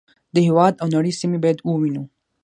[0.33, 2.03] د هېواد او نړۍ سیمې باید ووینو.